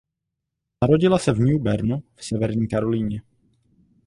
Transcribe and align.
Narodila 0.83 1.19
se 1.19 1.31
v 1.31 1.39
New 1.39 1.59
Bernu 1.61 2.03
v 2.15 2.25
Severní 2.25 2.67
Karolíně. 2.67 3.21